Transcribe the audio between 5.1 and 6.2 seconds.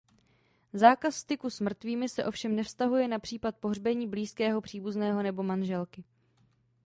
nebo manželky.